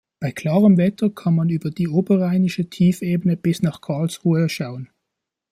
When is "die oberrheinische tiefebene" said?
1.69-3.37